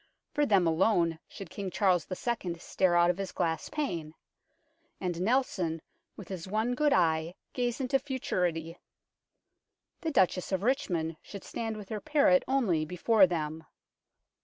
For 0.33 0.47
them 0.47 0.65
alone 0.65 1.19
should 1.27 1.51
King 1.51 1.69
Charles 1.69 2.07
II. 2.09 2.55
stare 2.57 2.97
out 2.97 3.11
of 3.11 3.19
his 3.19 3.31
glass 3.31 3.69
pane, 3.69 4.15
and 4.99 5.21
Nelson 5.21 5.79
with 6.17 6.29
his 6.29 6.47
one 6.47 6.73
good 6.73 6.91
eye 6.91 7.35
gaze 7.53 7.79
into 7.79 7.99
futurity. 7.99 8.79
The 10.01 10.09
Duchess 10.09 10.51
of 10.51 10.63
Richmond 10.63 11.17
should 11.21 11.43
stand 11.43 11.77
with 11.77 11.89
her 11.89 12.01
parrot 12.01 12.43
only 12.47 12.83
before 12.83 13.27
them. 13.27 13.63